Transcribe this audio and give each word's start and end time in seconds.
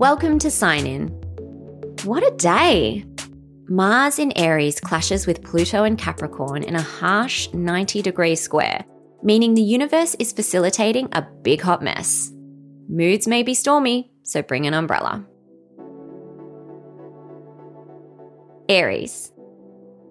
Welcome 0.00 0.38
to 0.38 0.50
Sign 0.50 0.86
In. 0.86 1.08
What 2.04 2.22
a 2.22 2.34
day! 2.36 3.04
Mars 3.68 4.18
in 4.18 4.32
Aries 4.34 4.80
clashes 4.80 5.26
with 5.26 5.44
Pluto 5.44 5.84
and 5.84 5.98
Capricorn 5.98 6.62
in 6.62 6.74
a 6.74 6.80
harsh 6.80 7.52
90 7.52 8.00
degree 8.00 8.34
square, 8.34 8.82
meaning 9.22 9.52
the 9.52 9.60
universe 9.60 10.16
is 10.18 10.32
facilitating 10.32 11.10
a 11.12 11.20
big 11.42 11.60
hot 11.60 11.82
mess. 11.82 12.32
Moods 12.88 13.28
may 13.28 13.42
be 13.42 13.52
stormy, 13.52 14.10
so 14.22 14.40
bring 14.40 14.66
an 14.66 14.72
umbrella. 14.72 15.22
Aries. 18.70 19.32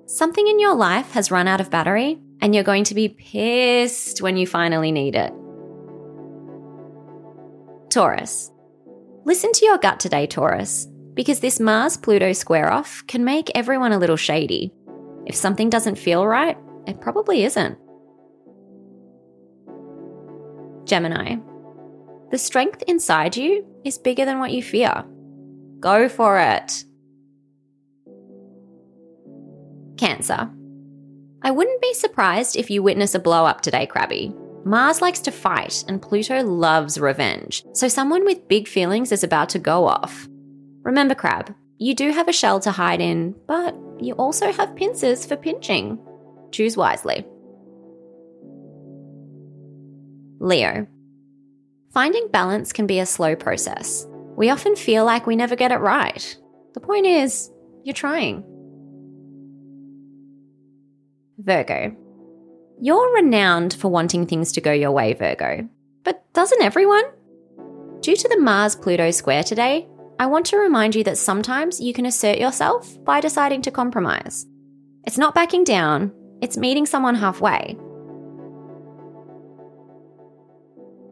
Something 0.05 0.47
in 0.47 0.59
your 0.59 0.75
life 0.75 1.09
has 1.13 1.31
run 1.31 1.47
out 1.47 1.61
of 1.61 1.71
battery, 1.71 2.19
and 2.41 2.53
you're 2.53 2.63
going 2.63 2.83
to 2.83 2.93
be 2.93 3.09
pissed 3.09 4.21
when 4.21 4.37
you 4.37 4.45
finally 4.45 4.91
need 4.91 5.15
it. 5.15 5.33
Taurus. 7.89 8.51
Listen 9.29 9.51
to 9.51 9.65
your 9.65 9.77
gut 9.77 9.99
today, 9.99 10.25
Taurus, 10.25 10.87
because 11.13 11.39
this 11.39 11.59
Mars 11.59 11.95
Pluto 11.95 12.33
square 12.33 12.73
off 12.73 13.05
can 13.05 13.23
make 13.23 13.51
everyone 13.53 13.91
a 13.91 13.99
little 13.99 14.17
shady. 14.17 14.73
If 15.27 15.35
something 15.35 15.69
doesn't 15.69 15.99
feel 15.99 16.25
right, 16.25 16.57
it 16.87 16.99
probably 16.99 17.43
isn't. 17.43 17.77
Gemini. 20.85 21.35
The 22.31 22.39
strength 22.39 22.81
inside 22.87 23.37
you 23.37 23.67
is 23.85 23.99
bigger 23.99 24.25
than 24.25 24.39
what 24.39 24.51
you 24.51 24.63
fear. 24.63 25.05
Go 25.79 26.09
for 26.09 26.39
it. 26.39 26.83
Cancer. 29.97 30.49
I 31.43 31.51
wouldn't 31.51 31.83
be 31.83 31.93
surprised 31.93 32.55
if 32.55 32.71
you 32.71 32.81
witness 32.81 33.13
a 33.13 33.19
blow 33.19 33.45
up 33.45 33.61
today, 33.61 33.85
Crabby. 33.85 34.33
Mars 34.65 35.01
likes 35.01 35.19
to 35.21 35.31
fight 35.31 35.83
and 35.87 36.01
Pluto 36.01 36.43
loves 36.43 36.99
revenge, 36.99 37.63
so 37.73 37.87
someone 37.87 38.25
with 38.25 38.47
big 38.47 38.67
feelings 38.67 39.11
is 39.11 39.23
about 39.23 39.49
to 39.49 39.59
go 39.59 39.85
off. 39.85 40.27
Remember, 40.83 41.15
Crab, 41.15 41.55
you 41.77 41.95
do 41.95 42.11
have 42.11 42.27
a 42.27 42.33
shell 42.33 42.59
to 42.61 42.71
hide 42.71 43.01
in, 43.01 43.35
but 43.47 43.75
you 43.99 44.13
also 44.15 44.51
have 44.51 44.75
pincers 44.75 45.25
for 45.25 45.37
pinching. 45.37 45.97
Choose 46.51 46.75
wisely. 46.75 47.25
Leo. 50.39 50.87
Finding 51.91 52.27
balance 52.29 52.71
can 52.71 52.85
be 52.85 52.99
a 52.99 53.05
slow 53.05 53.35
process. 53.35 54.07
We 54.35 54.49
often 54.49 54.75
feel 54.75 55.05
like 55.05 55.27
we 55.27 55.35
never 55.35 55.55
get 55.55 55.71
it 55.71 55.79
right. 55.79 56.37
The 56.73 56.79
point 56.79 57.05
is, 57.05 57.51
you're 57.83 57.93
trying. 57.93 58.43
Virgo. 61.37 61.95
You're 62.81 63.13
renowned 63.15 63.73
for 63.73 63.89
wanting 63.89 64.25
things 64.25 64.53
to 64.53 64.61
go 64.61 64.71
your 64.71 64.91
way, 64.91 65.13
Virgo. 65.13 65.67
But 66.03 66.23
doesn't 66.33 66.61
everyone? 66.61 67.03
Due 67.99 68.15
to 68.15 68.29
the 68.29 68.39
Mars 68.39 68.77
Pluto 68.77 69.11
square 69.11 69.43
today, 69.43 69.85
I 70.17 70.27
want 70.27 70.45
to 70.47 70.57
remind 70.57 70.95
you 70.95 71.03
that 71.03 71.17
sometimes 71.17 71.81
you 71.81 71.93
can 71.93 72.05
assert 72.05 72.37
yourself 72.37 73.03
by 73.03 73.19
deciding 73.19 73.63
to 73.63 73.71
compromise. 73.71 74.45
It's 75.03 75.17
not 75.17 75.35
backing 75.35 75.65
down, 75.65 76.13
it's 76.41 76.55
meeting 76.55 76.85
someone 76.85 77.15
halfway. 77.15 77.77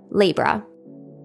Libra. 0.10 0.66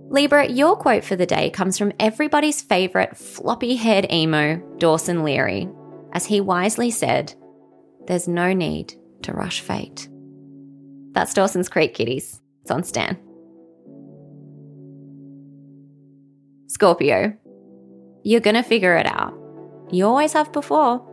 Libra, 0.09 0.49
your 0.49 0.77
quote 0.77 1.05
for 1.05 1.15
the 1.15 1.25
day 1.25 1.51
comes 1.51 1.79
from 1.79 1.93
everybody's 2.01 2.61
favourite 2.61 3.17
floppy 3.17 3.77
haired 3.77 4.13
emo, 4.13 4.57
Dawson 4.79 5.23
Leary, 5.23 5.69
as 6.13 6.27
he 6.27 6.41
wisely 6.41 6.91
said, 6.91 7.33
There's 8.07 8.27
no 8.27 8.53
need 8.53 8.95
to 9.23 9.33
rush 9.33 9.61
fate. 9.61 10.09
That's 11.13 11.35
Dawson's 11.35 11.69
Creek 11.69 11.95
Kitties. 11.95 12.41
It's 12.63 12.71
on 12.71 12.85
Stan. 12.85 13.19
Scorpio. 16.67 17.37
You're 18.23 18.41
gonna 18.41 18.63
figure 18.63 18.97
it 18.97 19.07
out. 19.07 19.35
You 19.91 20.07
always 20.07 20.33
have 20.33 20.53
before. 20.53 21.07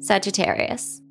Sagittarius. 0.00 1.02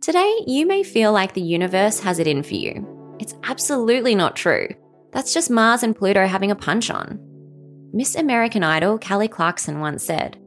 Today, 0.00 0.40
you 0.46 0.66
may 0.66 0.82
feel 0.82 1.12
like 1.12 1.34
the 1.34 1.40
universe 1.40 2.00
has 2.00 2.18
it 2.18 2.26
in 2.26 2.42
for 2.42 2.54
you. 2.54 3.16
It's 3.20 3.34
absolutely 3.44 4.14
not 4.14 4.36
true. 4.36 4.68
That's 5.12 5.34
just 5.34 5.50
Mars 5.50 5.82
and 5.82 5.94
Pluto 5.94 6.26
having 6.26 6.50
a 6.50 6.56
punch 6.56 6.90
on. 6.90 7.18
Miss 7.92 8.14
American 8.14 8.62
Idol 8.62 8.98
Kelly 8.98 9.28
Clarkson 9.28 9.80
once 9.80 10.04
said, 10.04 10.38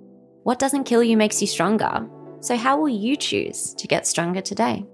What 0.44 0.60
doesn't 0.60 0.86
kill 0.86 1.04
you 1.04 1.18
makes 1.18 1.42
you 1.42 1.48
stronger. 1.48 2.08
So, 2.42 2.58
how 2.58 2.80
will 2.80 2.90
you 2.90 3.16
choose 3.16 3.74
to 3.76 3.88
get 3.88 4.08
stronger 4.08 4.42
today? 4.42 4.86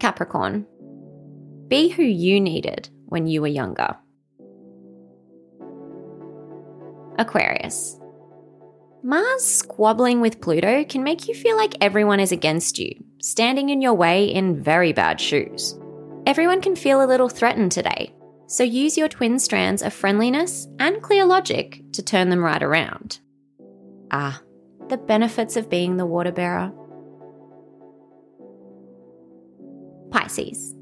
Capricorn. 0.00 0.66
Be 1.68 1.88
who 1.88 2.02
you 2.02 2.40
needed 2.40 2.90
when 3.06 3.26
you 3.28 3.40
were 3.40 3.46
younger. 3.46 3.96
Aquarius. 7.18 7.98
Mars 9.04 9.44
squabbling 9.44 10.20
with 10.20 10.40
Pluto 10.40 10.84
can 10.84 11.04
make 11.04 11.28
you 11.28 11.34
feel 11.34 11.56
like 11.56 11.74
everyone 11.80 12.18
is 12.18 12.32
against 12.32 12.78
you, 12.78 12.92
standing 13.20 13.68
in 13.70 13.80
your 13.80 13.94
way 13.94 14.24
in 14.24 14.60
very 14.60 14.92
bad 14.92 15.20
shoes. 15.20 15.78
Everyone 16.26 16.60
can 16.60 16.74
feel 16.74 17.02
a 17.02 17.06
little 17.06 17.28
threatened 17.28 17.72
today, 17.72 18.12
so 18.52 18.62
use 18.62 18.98
your 18.98 19.08
twin 19.08 19.38
strands 19.38 19.80
of 19.80 19.94
friendliness 19.94 20.68
and 20.78 21.00
clear 21.00 21.24
logic 21.24 21.80
to 21.92 22.02
turn 22.02 22.28
them 22.28 22.44
right 22.44 22.62
around. 22.62 23.18
Ah, 24.10 24.42
the 24.90 24.98
benefits 24.98 25.56
of 25.56 25.70
being 25.70 25.96
the 25.96 26.04
water 26.04 26.30
bearer. 26.30 26.70
Pisces. 30.10 30.74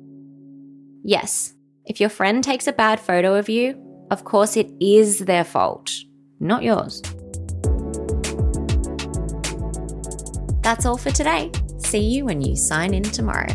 Yes, 1.04 1.54
if 1.84 2.00
your 2.00 2.09
friend 2.09 2.42
takes 2.42 2.66
a 2.66 2.72
bad 2.72 2.98
photo 2.98 3.36
of 3.36 3.48
you, 3.48 3.80
of 4.10 4.25
course 4.25 4.56
it 4.56 4.69
is 4.80 5.20
their 5.20 5.44
fault, 5.44 5.92
not 6.41 6.64
yours. 6.64 7.00
That's 10.64 10.86
all 10.86 10.98
for 10.98 11.12
today. 11.12 11.53
See 11.78 12.00
you 12.00 12.25
when 12.25 12.41
you 12.41 12.56
sign 12.56 12.94
in 12.94 13.04
tomorrow. 13.04 13.54